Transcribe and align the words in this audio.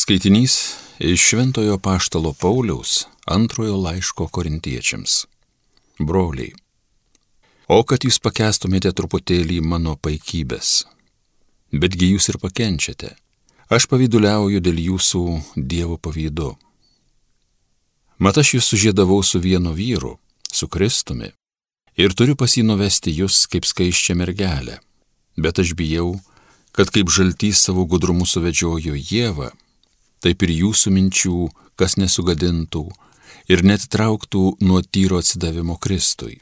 Skaitinys 0.00 0.74
iš 0.98 1.20
Šventojo 1.20 1.78
Paštalo 1.78 2.32
Pauliaus 2.32 3.06
antrojo 3.26 3.76
laiško 3.76 4.28
korintiečiams. 4.28 5.26
Broliai, 5.98 6.52
o 7.66 7.80
kad 7.82 8.06
jūs 8.06 8.20
pakestumėte 8.22 8.92
truputėlį 8.94 9.58
mano 9.72 9.96
paikybės, 9.98 10.86
betgi 11.74 12.12
jūs 12.12 12.30
ir 12.30 12.38
pakenčiate, 12.38 13.10
aš 13.74 13.90
pavyduliauju 13.90 14.62
dėl 14.62 14.78
jūsų 14.86 15.24
Dievo 15.74 15.98
pavydu. 15.98 16.54
Mat 18.22 18.38
aš 18.38 18.54
jūs 18.54 18.70
sužėdavau 18.70 19.18
su 19.26 19.42
vienu 19.42 19.74
vyru, 19.74 20.14
su 20.46 20.70
Kristumi, 20.70 21.34
ir 21.98 22.14
turiu 22.14 22.38
pasinovesti 22.38 23.18
jūs 23.18 23.48
kaip 23.50 23.66
skaiščią 23.66 24.20
mergelę, 24.22 24.78
bet 25.34 25.58
aš 25.58 25.74
bijau, 25.74 26.20
kad 26.70 26.94
kaip 26.94 27.10
žaltys 27.10 27.66
savo 27.66 27.82
gudrumu 27.82 28.30
suvedžiojo 28.30 28.94
Jėvą, 28.94 29.56
taip 30.22 30.42
ir 30.46 30.54
jūsų 30.54 30.92
minčių, 30.94 31.38
kas 31.78 31.96
nesugadintų 32.00 32.84
ir 33.48 33.64
net 33.64 33.86
trauktų 33.92 34.58
nuo 34.60 34.82
tyro 34.82 35.20
atsidavimo 35.22 35.78
Kristui. 35.80 36.38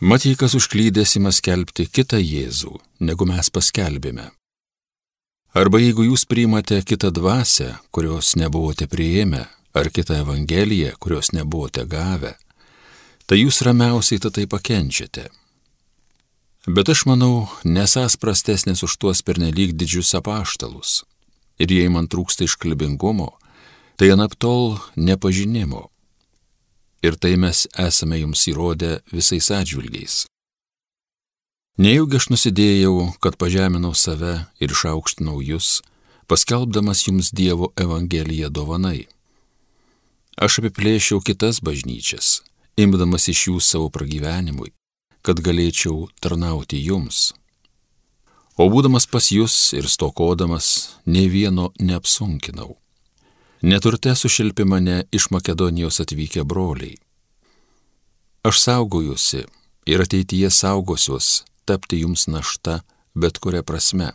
Mat 0.00 0.24
jei 0.26 0.36
kas 0.36 0.56
užklydęs 0.58 1.16
ima 1.20 1.32
skelbti 1.32 1.86
kitą 1.86 2.18
Jėzų, 2.18 2.74
negu 3.00 3.26
mes 3.30 3.50
paskelbėme. 3.50 4.30
Arba 5.54 5.78
jeigu 5.78 6.08
jūs 6.08 6.24
priimate 6.26 6.80
kitą 6.82 7.12
dvasę, 7.14 7.76
kurios 7.94 8.34
nebuvote 8.36 8.88
prieėmę, 8.90 9.44
ar 9.74 9.90
kitą 9.94 10.18
Evangeliją, 10.24 10.96
kurios 10.98 11.30
nebuvote 11.32 11.86
gavę, 11.86 12.34
tai 13.26 13.38
jūs 13.38 13.62
ramiausiai 13.62 14.18
tai 14.18 14.48
pakenčiate. 14.50 15.30
Bet 16.66 16.88
aš 16.90 17.04
manau, 17.06 17.48
nesas 17.64 18.16
prastesnis 18.16 18.82
už 18.82 18.98
tuos 18.98 19.22
pernelyg 19.22 19.76
didžius 19.78 20.14
apaštalus 20.18 21.04
ir 21.58 21.70
jei 21.70 21.88
man 21.88 22.08
trūksta 22.10 22.46
iškalbingumo, 22.48 23.32
tai 23.96 24.10
anaptol 24.14 24.78
nepažinimo. 24.96 25.88
Ir 27.04 27.18
tai 27.20 27.34
mes 27.36 27.66
esame 27.78 28.20
jums 28.22 28.46
įrodę 28.48 28.98
visais 29.12 29.50
atžvilgiais. 29.52 30.24
Nejaugi 31.74 32.20
aš 32.20 32.28
nusidėjau, 32.30 32.94
kad 33.18 33.36
pažeminau 33.36 33.92
save 33.98 34.46
ir 34.62 34.70
išaukštinau 34.70 35.40
jūs, 35.42 35.82
paskelbdamas 36.30 37.02
jums 37.08 37.32
Dievo 37.34 37.72
Evangeliją 37.76 38.48
dovanai. 38.48 39.08
Aš 40.38 40.60
apiplėšiau 40.62 41.20
kitas 41.22 41.60
bažnyčias, 41.62 42.42
imdamas 42.78 43.28
iš 43.30 43.48
jų 43.48 43.60
savo 43.62 43.90
pragyvenimui, 43.90 44.72
kad 45.22 45.42
galėčiau 45.42 46.08
tarnauti 46.22 46.80
jums. 46.82 47.32
O 48.56 48.68
būdamas 48.70 49.08
pas 49.10 49.32
jūs 49.34 49.72
ir 49.74 49.88
stokodamas, 49.90 50.96
ne 51.06 51.26
vieno 51.28 51.72
neapsunkinau. 51.80 52.76
Neturte 53.62 54.14
sušilpi 54.14 54.64
mane 54.64 55.04
iš 55.12 55.30
Makedonijos 55.34 56.00
atvykę 56.04 56.44
broliai. 56.44 56.94
Aš 58.44 58.60
saugojusi 58.60 59.46
ir 59.86 60.02
ateityje 60.04 60.50
saugosiuos 60.50 61.44
tapti 61.64 62.02
jums 62.04 62.26
našta 62.28 62.82
bet 63.14 63.38
kuria 63.38 63.62
prasme. 63.62 64.12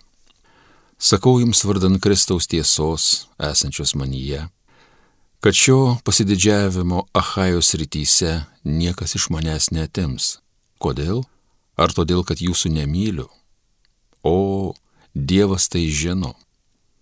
Sakau 0.99 1.39
jums 1.39 1.63
vardan 1.63 1.99
Kristaus 1.99 2.47
tiesos 2.47 3.27
esančios 3.39 3.95
manyje, 3.95 4.47
kad 5.39 5.55
šio 5.55 5.97
pasididžiavimo 6.03 7.05
Ahajos 7.13 7.73
rytyse 7.79 8.43
niekas 8.63 9.15
iš 9.15 9.29
manęs 9.31 9.71
netims. 9.71 10.39
Kodėl? 10.79 11.23
Ar 11.79 11.91
todėl, 11.95 12.25
kad 12.27 12.43
jūsų 12.43 12.73
nemyliu? 12.75 13.29
Dievas 15.15 15.67
tai 15.69 15.89
žino, 15.89 16.35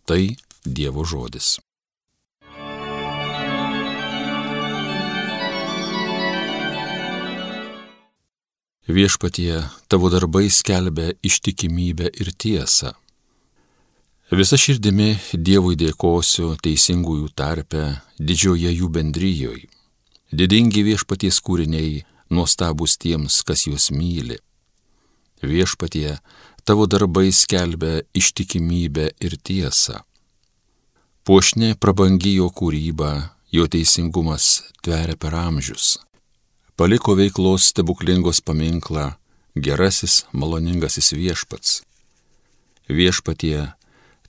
tai 0.05 0.37
Dievo 0.63 1.03
žodis. 1.03 1.59
Viešpatie, 8.87 9.67
tavo 9.91 10.07
darbai 10.07 10.47
skelbia 10.47 11.11
ištikimybę 11.19 12.07
ir 12.07 12.31
tiesą. 12.31 12.93
Visa 14.31 14.55
širdimi 14.55 15.17
Dievui 15.35 15.75
dėkosiu 15.75 16.55
teisingųjų 16.63 17.27
tarpe, 17.35 17.99
didžioje 18.19 18.71
jų 18.71 18.87
bendryjoje. 18.87 19.67
Didingi 20.31 20.83
viešpaties 20.83 21.39
kūriniai, 21.43 22.05
nuostabus 22.31 22.95
tiems, 22.99 23.43
kas 23.43 23.67
juos 23.67 23.91
myli. 23.91 24.39
Viešpatie, 25.43 26.17
tavo 26.67 26.85
darbai 26.85 27.31
skelbia 27.31 28.01
ištikimybę 28.19 29.05
ir 29.23 29.37
tiesą. 29.39 30.01
Puošnė 31.23 31.69
prabangijo 31.79 32.49
kūryba, 32.51 33.11
jo 33.55 33.67
teisingumas 33.71 34.47
tveria 34.83 35.15
per 35.15 35.37
amžius. 35.39 35.95
Paliko 36.75 37.15
veiklos 37.15 37.69
stebuklingos 37.71 38.43
paminklą 38.43 39.13
gerasis, 39.55 40.25
maloningasis 40.35 41.13
viešpats. 41.15 41.79
Viešpatie, 42.91 43.71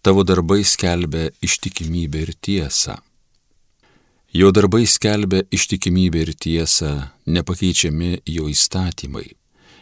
tavo 0.02 0.22
darbai 0.22 0.62
skelbia 0.62 1.34
ištikimybę 1.42 2.22
ir 2.22 2.34
tiesą. 2.38 3.00
Jo 4.30 4.54
darbai 4.54 4.86
skelbia 4.86 5.42
ištikimybę 5.50 6.22
ir 6.22 6.34
tiesą, 6.38 7.10
nepakeičiami 7.26 8.22
jo 8.30 8.46
įstatymai. 8.46 9.32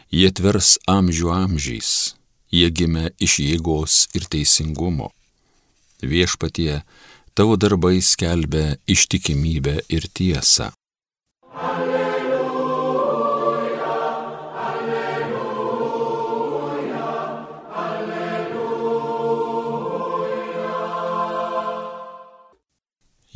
Jie 0.09 0.29
tvers 0.31 0.77
amžių 0.89 1.33
amžiais, 1.35 2.17
jie 2.51 2.69
gimė 2.71 3.11
iš 3.19 3.39
jėgos 3.43 4.07
ir 4.17 4.23
teisingumo. 4.31 5.11
Viešpatie, 6.01 6.81
tavo 7.33 7.57
darbai 7.57 8.01
skelbia 8.01 8.77
ištikimybę 8.87 9.81
ir 9.89 10.07
tiesą. 10.13 10.71
Alleluja, 11.57 12.39
alleluja, 14.69 15.43
alleluja. 17.85 18.67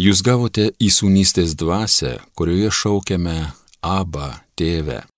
Jūs 0.02 0.22
gavote 0.26 0.72
įsūnystės 0.82 1.58
dvasę, 1.60 2.20
kurioje 2.38 2.72
šaukiame 2.74 3.40
Abba 3.82 4.46
tėvę. 4.58 5.11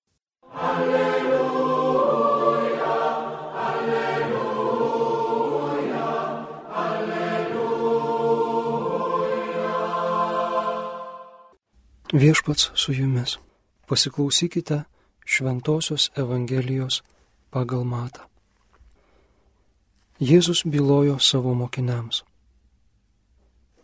Viešpats 12.13 12.72
su 12.75 12.94
jumis. 12.94 13.38
Pasiklausykite 13.88 14.84
Šventojios 15.25 16.12
Evangelijos 16.16 17.01
pagal 17.50 17.84
matą. 17.84 18.22
Jėzus 20.22 20.62
bylojo 20.66 21.18
savo 21.19 21.53
mokiniams. 21.53 22.22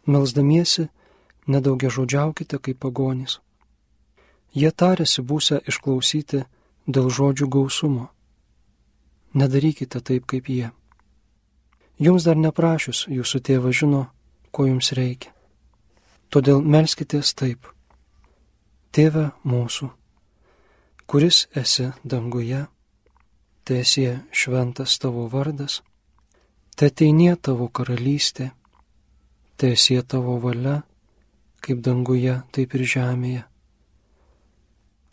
Melsdamiesi, 0.06 0.86
nedaugia 1.48 1.90
žodžiaukite 1.90 2.60
kaip 2.62 2.78
pagonys. 2.78 3.40
Jie 4.54 4.70
tarėsi 4.72 5.26
būsę 5.26 5.64
išklausyti 5.66 6.44
dėl 6.86 7.10
žodžių 7.10 7.50
gausumo. 7.50 8.12
Nedarykite 9.34 10.04
taip 10.06 10.30
kaip 10.30 10.54
jie. 10.54 10.70
Jums 11.98 12.30
dar 12.30 12.38
neprašius, 12.38 13.08
jūsų 13.10 13.42
tėvas 13.42 13.82
žino, 13.82 14.06
ko 14.52 14.70
jums 14.70 14.94
reikia. 14.94 15.34
Todėl 16.30 16.62
melskitės 16.62 17.34
taip 17.34 17.74
Tėve 18.90 19.28
mūsų, 19.46 19.86
kuris 21.06 21.44
esi 21.54 21.92
danguje, 22.02 22.64
tiesie 23.62 24.24
šventas 24.34 24.96
tavo 24.98 25.28
vardas, 25.30 25.84
te 26.74 26.90
teinie 26.90 27.36
tavo 27.38 27.68
karalystė, 27.70 28.48
tiesie 29.62 30.00
tavo 30.02 30.40
valia, 30.42 30.80
kaip 31.62 31.84
danguje, 31.86 32.40
taip 32.50 32.74
ir 32.80 32.86
žemėje. 32.96 33.44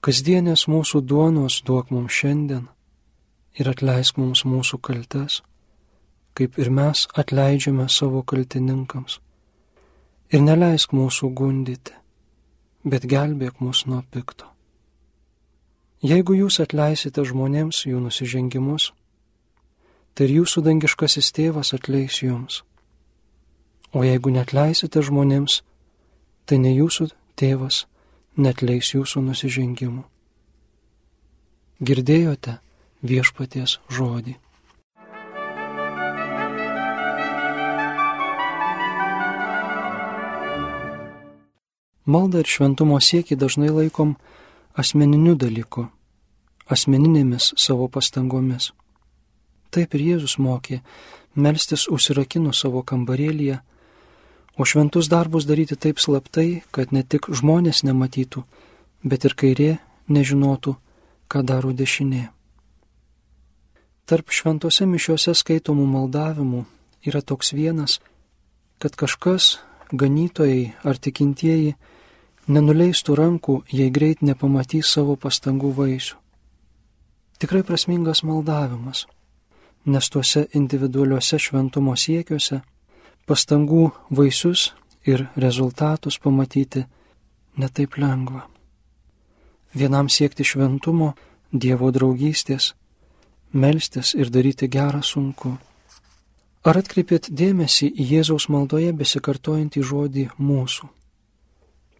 Kasdienės 0.00 0.64
mūsų 0.72 1.02
duonos 1.04 1.60
duok 1.68 1.92
mums 1.92 2.16
šiandien 2.16 2.64
ir 3.60 3.72
atleisk 3.74 4.16
mums 4.16 4.46
mūsų 4.48 4.80
kaltes, 4.80 5.42
kaip 6.32 6.56
ir 6.56 6.72
mes 6.72 7.04
atleidžiame 7.12 7.90
savo 7.92 8.24
kaltininkams. 8.24 9.20
Ir 10.32 10.48
neleisk 10.48 10.96
mūsų 10.96 11.34
gundyti 11.36 12.05
bet 12.86 13.06
gelbėk 13.10 13.58
mus 13.60 13.82
nuo 13.90 14.04
pikto. 14.14 14.46
Jeigu 16.06 16.36
jūs 16.38 16.60
atleisite 16.62 17.24
žmonėms 17.26 17.82
jų 17.88 17.98
nusižengimus, 18.04 18.92
tai 20.14 20.28
ir 20.28 20.36
jūsų 20.40 20.62
dangiškasis 20.68 21.32
tėvas 21.34 21.74
atleis 21.74 22.20
jums. 22.22 22.62
O 23.96 24.04
jeigu 24.06 24.30
netleisite 24.30 25.02
žmonėms, 25.02 25.62
tai 26.46 26.60
ne 26.62 26.72
jūsų 26.76 27.10
tėvas 27.34 27.86
netleis 28.36 28.92
jūsų 28.94 29.24
nusižengimų. 29.30 30.04
Girdėjote 31.80 32.58
viešpaties 33.02 33.78
žodį. 33.92 34.36
Malda 42.06 42.38
ir 42.42 42.46
šventumo 42.46 43.00
siekį 43.02 43.34
dažnai 43.34 43.72
laikom 43.74 44.14
asmeniniu 44.78 45.34
dalyku, 45.34 45.88
asmeninėmis 46.70 47.50
savo 47.58 47.88
pastangomis. 47.90 48.70
Taip 49.74 49.96
ir 49.98 50.04
Jėzus 50.12 50.36
mokė 50.38 50.80
melstis 51.34 51.88
užsirakinu 51.90 52.52
savo 52.54 52.84
kambarėlyje, 52.86 53.58
o 54.56 54.64
šventus 54.64 55.10
darbus 55.10 55.48
daryti 55.50 55.76
taip 55.76 55.98
slaptai, 55.98 56.62
kad 56.70 56.94
ne 56.94 57.02
tik 57.02 57.26
žmonės 57.28 57.82
nematytų, 57.82 58.44
bet 59.02 59.26
ir 59.26 59.34
kairė 59.34 59.70
nežinotų, 60.08 60.76
ką 61.26 61.42
daro 61.42 61.74
dešinė. 61.74 62.28
Tarp 64.06 64.30
šventose 64.30 64.86
mišiuose 64.86 65.34
skaitomų 65.34 65.84
maldavimų 65.90 66.62
yra 67.10 67.20
toks 67.20 67.50
vienas, 67.52 67.98
kad 68.78 68.94
kažkas, 68.94 69.58
ganytojai 69.90 70.76
ar 70.86 71.02
tikintieji, 71.02 71.74
nenuleistų 72.46 73.16
rankų, 73.18 73.56
jei 73.72 73.90
greit 73.90 74.22
nepamatys 74.22 74.92
savo 74.92 75.16
pastangų 75.16 75.72
vaisių. 75.76 76.16
Tikrai 77.42 77.62
prasmingas 77.66 78.22
maldavimas, 78.24 79.04
nes 79.84 80.08
tuose 80.08 80.46
individualiuose 80.56 81.38
šventumo 81.38 81.96
siekiuose 81.96 82.62
pastangų 83.26 83.90
vaisius 84.10 84.70
ir 85.06 85.26
rezultatus 85.36 86.18
pamatyti 86.22 86.86
netaip 87.60 87.98
lengva. 87.98 88.46
Vienam 89.74 90.08
siekti 90.08 90.44
šventumo, 90.44 91.14
Dievo 91.52 91.92
draugystės, 91.94 92.72
melstis 93.52 94.14
ir 94.18 94.32
daryti 94.34 94.66
gerą 94.68 94.98
sunku. 95.06 95.54
Ar 96.66 96.80
atkreipėt 96.80 97.30
dėmesį 97.30 97.92
į 97.94 98.06
Jėzaus 98.10 98.48
maldoje 98.52 98.90
besikartojantį 98.92 99.84
žodį 99.86 100.24
mūsų? 100.42 100.88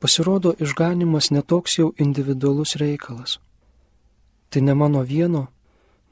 Pasirodo, 0.07 0.53
išganimas 0.63 1.33
netoks 1.35 1.81
jau 1.81 1.89
individualus 1.99 2.77
reikalas. 2.79 3.41
Tai 4.51 4.61
ne 4.63 4.75
mano 4.79 5.01
vieno, 5.03 5.49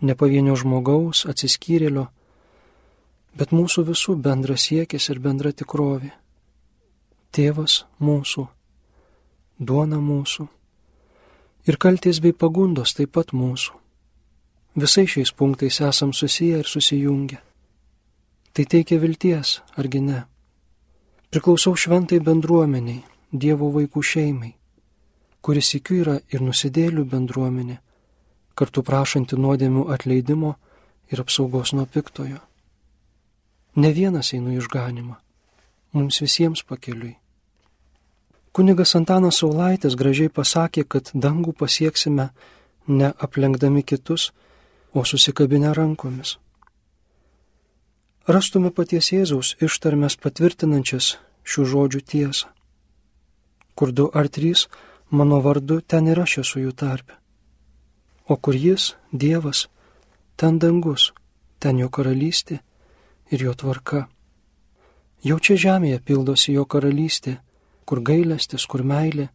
ne 0.02 0.16
pavienio 0.18 0.56
žmogaus, 0.58 1.20
atsiskyrėlio, 1.30 2.08
bet 3.38 3.54
mūsų 3.54 3.84
visų 3.92 4.16
bendras 4.24 4.66
siekis 4.66 5.06
ir 5.14 5.22
bendra 5.22 5.54
tikrovė. 5.54 6.10
Tėvas 7.30 7.84
mūsų, 8.02 8.48
duona 9.62 10.02
mūsų 10.02 10.48
ir 11.70 11.78
kalties 11.78 12.18
bei 12.18 12.34
pagundos 12.34 12.98
taip 12.98 13.14
pat 13.14 13.30
mūsų. 13.30 13.78
Visais 14.74 15.14
šiais 15.14 15.36
punktais 15.38 15.78
esam 15.78 16.10
susiję 16.10 16.64
ir 16.64 16.66
susijungę. 16.66 17.38
Tai 18.50 18.64
teikia 18.66 18.98
vilties, 18.98 19.60
argi 19.78 20.02
ne? 20.02 20.26
Priklausau 21.30 21.78
šventai 21.78 22.18
bendruomeniai, 22.18 23.04
Dievo 23.34 23.66
vaikų 23.74 23.98
šeimai, 23.98 24.52
kuris 25.42 25.72
įkiu 25.74 25.96
yra 26.04 26.14
ir 26.30 26.42
nusidėlių 26.44 27.02
bendruomenė, 27.10 27.80
kartu 28.54 28.84
prašanti 28.86 29.34
nuodėmių 29.34 29.88
atleidimo 29.90 30.54
ir 31.10 31.22
apsaugos 31.24 31.74
nuo 31.74 31.86
piktojo. 31.90 32.38
Ne 33.74 33.90
vienas 33.90 34.30
einu 34.38 34.54
išganimą, 34.54 35.18
mums 35.92 36.20
visiems 36.22 36.62
pakeliui. 36.62 37.16
Kunigas 38.54 38.94
Antanas 38.94 39.42
Saulaitis 39.42 39.98
gražiai 39.98 40.30
pasakė, 40.30 40.86
kad 40.86 41.10
dangų 41.10 41.56
pasieksime 41.58 42.28
ne 42.86 43.10
aplenkdami 43.18 43.82
kitus, 43.82 44.30
o 44.94 45.02
susikabinę 45.02 45.74
rankomis. 45.74 46.36
Rastume 48.30 48.70
paties 48.70 49.10
Jėzaus 49.10 49.56
ištarmes 49.58 50.14
patvirtinančias 50.22 51.16
šių 51.42 51.64
žodžių 51.72 52.00
tiesą. 52.06 52.53
Kur 53.74 53.92
du 53.92 54.10
ar 54.14 54.28
trys 54.28 54.68
mano 55.10 55.40
vardu, 55.40 55.80
ten 55.80 56.06
ir 56.06 56.20
aš 56.20 56.38
esu 56.44 56.64
jų 56.64 56.72
tarpe. 56.72 57.14
O 58.28 58.36
kur 58.36 58.54
jis, 58.54 58.94
Dievas, 59.12 59.68
ten 60.36 60.58
dangus, 60.58 61.12
ten 61.58 61.78
jo 61.78 61.88
karalystė 61.90 62.60
ir 63.30 63.42
jo 63.46 63.54
tvarka. 63.54 64.06
Jau 65.24 65.38
čia 65.40 65.56
žemėje 65.56 66.00
pildosi 66.04 66.52
jo 66.52 66.64
karalystė 66.64 67.38
kur 67.84 68.00
gailestis, 68.00 68.66
kur 68.66 68.82
meilė, 68.84 69.28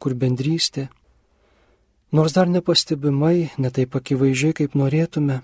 kur 0.00 0.16
bendrystė. 0.18 0.88
Nors 2.12 2.34
dar 2.36 2.48
nepastebimai, 2.48 3.52
netaip 3.60 3.96
akivaizdžiai, 3.96 4.56
kaip 4.56 4.76
norėtume, 4.76 5.40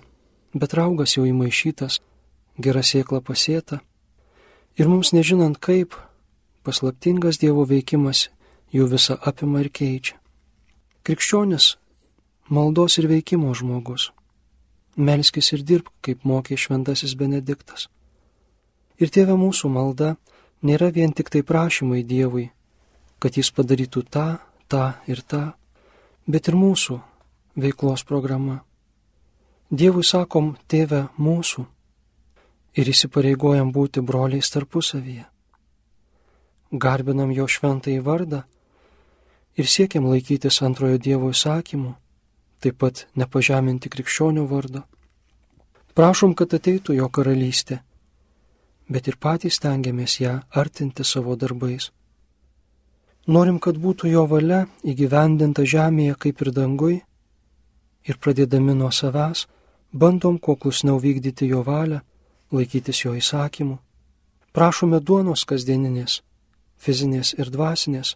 bet 0.53 0.77
raugas 0.77 1.17
jau 1.17 1.25
įmaišytas, 1.29 2.01
gera 2.61 2.83
sėkla 2.85 3.23
pasėta. 3.25 3.81
Ir 4.77 4.89
mums 4.89 5.15
nežinant 5.17 5.57
kaip, 5.61 5.97
paslaptingas 6.67 7.39
Dievo 7.43 7.65
veikimas 7.69 8.29
jų 8.73 8.89
visą 8.93 9.17
apima 9.21 9.63
ir 9.65 9.71
keičia. 9.71 10.17
Krikščionis- 11.05 11.77
maldos 12.55 12.99
ir 12.99 13.09
veikimo 13.09 13.55
žmogus. 13.55 14.11
Melskis 14.97 15.53
ir 15.53 15.63
dirbk, 15.63 15.93
kaip 16.03 16.25
mokė 16.25 16.57
šventasis 16.57 17.15
Benediktas. 17.15 17.89
Ir 18.99 19.09
tėvė 19.09 19.37
mūsų 19.39 19.71
malda 19.71 20.17
nėra 20.63 20.93
vien 20.93 21.13
tik 21.13 21.31
tai 21.31 21.43
prašymai 21.43 22.03
Dievui, 22.03 22.51
kad 23.19 23.37
jis 23.37 23.51
padarytų 23.51 24.03
tą, 24.11 24.39
tą 24.69 24.95
ir 25.07 25.23
tą, 25.23 25.55
bet 26.27 26.49
ir 26.49 26.55
mūsų 26.55 27.01
veiklos 27.57 28.05
programa. 28.05 28.65
Dievui 29.71 30.05
sakom, 30.05 30.57
tėve 30.69 31.09
mūsų 31.19 31.67
ir 32.75 32.89
įsipareigojam 32.89 33.73
būti 33.73 34.01
broliais 34.01 34.51
tarpusavyje. 34.51 35.27
Garbinam 36.73 37.33
jo 37.33 37.47
šventąjį 37.49 38.03
vardą 38.05 38.43
ir 39.57 39.67
siekiam 39.67 40.07
laikytis 40.07 40.61
antrojo 40.63 40.99
Dievo 40.99 41.33
įsakymų, 41.33 41.95
taip 42.61 42.79
pat 42.79 43.07
nepažeminti 43.17 43.89
krikščionių 43.89 44.47
vardo. 44.47 44.85
Prašom, 45.95 46.35
kad 46.39 46.55
ateitų 46.55 46.95
jo 47.01 47.09
karalystė 47.09 47.81
bet 48.89 49.09
ir 49.09 49.19
patys 49.21 49.61
tengiamės 49.61 50.19
ją 50.23 50.35
artinti 50.63 51.05
savo 51.05 51.37
darbais. 51.37 51.91
Norim, 53.29 53.59
kad 53.61 53.77
būtų 53.77 54.09
jo 54.09 54.25
valia 54.27 54.65
įgyvendinta 54.89 55.65
žemėje 55.69 56.17
kaip 56.25 56.41
ir 56.43 56.51
dangui, 56.57 56.97
ir 58.09 58.17
pradėdami 58.17 58.75
nuo 58.75 58.89
savęs, 58.91 59.45
bandom 59.93 60.39
kuo 60.39 60.57
klusniau 60.57 60.97
vykdyti 61.03 61.51
jo 61.53 61.61
valią, 61.67 62.01
laikytis 62.53 63.05
jo 63.05 63.13
įsakymų. 63.19 63.77
Prašome 64.57 65.01
duonos 65.05 65.45
kasdieninės, 65.45 66.23
fizinės 66.79 67.35
ir 67.39 67.51
dvasinės, 67.55 68.15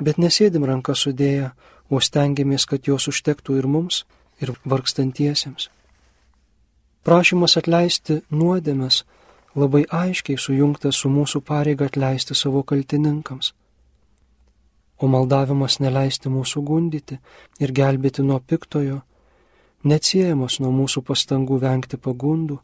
bet 0.00 0.18
nesėdim 0.18 0.64
ranką 0.66 0.96
sudėję, 0.96 1.52
o 1.90 2.00
stengiamės, 2.00 2.64
kad 2.66 2.86
jos 2.88 3.08
užtektų 3.12 3.58
ir 3.60 3.66
mums, 3.68 4.04
ir 4.40 4.54
vargstantiesiems. 4.64 5.68
Prašymas 7.04 7.58
atleisti 7.60 8.22
nuodėmes 8.32 9.02
labai 9.54 9.84
aiškiai 9.92 10.40
sujungtas 10.40 10.98
su 11.02 11.10
mūsų 11.12 11.42
pareiga 11.44 11.86
atleisti 11.90 12.34
savo 12.34 12.62
kaltininkams. 12.62 13.52
O 14.98 15.10
maldavimas 15.10 15.80
neleisti 15.84 16.32
mūsų 16.32 16.62
gundyti 16.64 17.18
ir 17.60 17.72
gelbėti 17.76 18.24
nuo 18.24 18.40
piktojo, 18.40 19.02
neatsiejamas 19.84 20.60
nuo 20.64 20.72
mūsų 20.72 21.04
pastangų 21.04 21.60
vengti 21.60 22.00
pagundų 22.00 22.58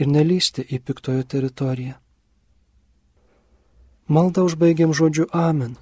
ir 0.00 0.08
nelysti 0.08 0.64
į 0.64 0.80
piktojo 0.80 1.26
teritoriją. 1.28 1.98
Maldą 4.10 4.42
užbaigiam 4.42 4.90
žodžiu 4.90 5.28
Amen, 5.30 5.76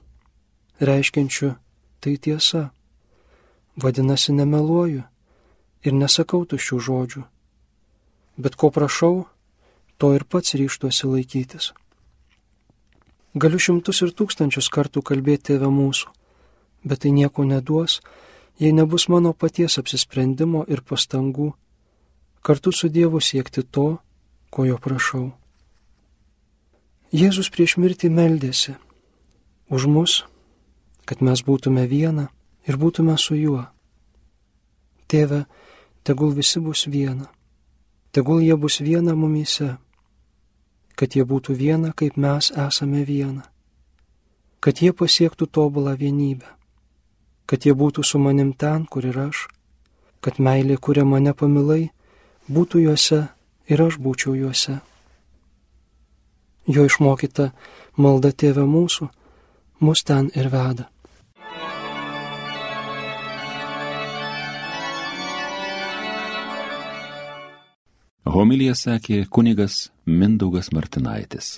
reiškiančiu 0.84 1.54
tai 2.00 2.18
tiesa. 2.20 2.68
Vadinasi, 3.80 4.34
nemeluoju 4.36 5.02
ir 5.88 5.94
nesakau 5.96 6.42
tuščių 6.44 6.78
žodžių. 6.88 7.22
Bet 8.36 8.58
ko 8.60 8.68
prašau, 8.68 9.24
to 9.96 10.12
ir 10.12 10.26
pats 10.28 10.58
ryštuosi 10.60 11.08
laikytis. 11.08 11.70
Galiu 13.32 13.62
šimtus 13.64 14.02
ir 14.04 14.12
tūkstančius 14.12 14.68
kartų 14.76 15.00
kalbėti 15.08 15.54
tėvę 15.54 15.72
mūsų, 15.72 16.12
bet 16.84 17.06
tai 17.06 17.16
nieko 17.16 17.48
neduos, 17.48 18.02
jei 18.60 18.76
nebus 18.76 19.08
mano 19.08 19.32
paties 19.32 19.80
apsisprendimo 19.80 20.66
ir 20.68 20.84
pastangų 20.84 21.54
kartu 22.44 22.76
su 22.76 22.92
Dievu 22.92 23.24
siekti 23.24 23.64
to, 23.64 24.02
ko 24.52 24.68
jo 24.68 24.76
prašau. 24.76 25.30
Jėzus 27.12 27.48
prieš 27.48 27.78
mirtį 27.80 28.10
meldėsi 28.12 28.76
už 29.72 29.88
mus, 29.88 30.24
kad 31.08 31.24
mes 31.24 31.40
būtume 31.42 31.86
viena 31.88 32.28
ir 32.68 32.76
būtume 32.76 33.16
su 33.16 33.34
juo. 33.34 33.64
Tėve, 35.08 35.46
tegul 36.04 36.34
visi 36.36 36.60
bus 36.60 36.84
viena, 36.86 37.30
tegul 38.12 38.44
jie 38.44 38.56
bus 38.56 38.80
viena 38.84 39.14
mumyse 39.16 39.78
kad 40.98 41.14
jie 41.14 41.22
būtų 41.22 41.54
viena, 41.54 41.92
kaip 41.94 42.16
mes 42.18 42.50
esame 42.50 43.04
viena, 43.06 43.44
kad 44.58 44.82
jie 44.82 44.90
pasiektų 44.90 45.46
tobulą 45.46 45.94
vienybę, 46.00 46.48
kad 47.46 47.66
jie 47.66 47.74
būtų 47.78 48.02
su 48.02 48.18
manim 48.18 48.50
ten, 48.52 48.86
kur 48.90 49.06
ir 49.06 49.18
aš, 49.28 49.46
kad 50.20 50.40
meilė, 50.42 50.76
kuria 50.82 51.06
mane 51.06 51.34
pamilai, 51.38 51.92
būtų 52.50 52.82
juose 52.88 53.20
ir 53.70 53.84
aš 53.84 54.00
būčiau 54.02 54.34
juose. 54.34 54.80
Jo 56.68 56.84
išmokyta 56.84 57.50
malda 57.96 58.30
tėvė 58.32 58.66
mūsų 58.68 59.08
mus 59.80 60.04
ten 60.04 60.28
ir 60.36 60.50
veda. 60.52 60.88
Homilija 68.28 68.74
sakė 68.76 69.22
kunigas 69.32 69.88
Mindaugas 70.04 70.68
Martinaitis. 70.76 71.56